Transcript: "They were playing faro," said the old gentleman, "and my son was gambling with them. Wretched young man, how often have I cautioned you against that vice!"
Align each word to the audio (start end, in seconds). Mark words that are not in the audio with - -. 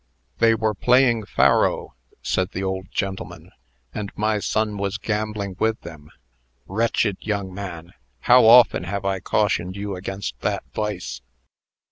"They 0.39 0.55
were 0.55 0.73
playing 0.73 1.27
faro," 1.27 1.93
said 2.23 2.53
the 2.53 2.63
old 2.63 2.87
gentleman, 2.89 3.51
"and 3.93 4.11
my 4.15 4.39
son 4.39 4.79
was 4.79 4.97
gambling 4.97 5.57
with 5.59 5.79
them. 5.81 6.09
Wretched 6.65 7.17
young 7.21 7.53
man, 7.53 7.93
how 8.21 8.47
often 8.47 8.85
have 8.85 9.05
I 9.05 9.19
cautioned 9.19 9.75
you 9.75 9.95
against 9.95 10.39
that 10.39 10.63
vice!" 10.73 11.21